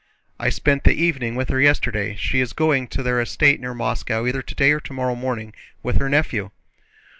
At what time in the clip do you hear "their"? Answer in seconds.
3.03-3.21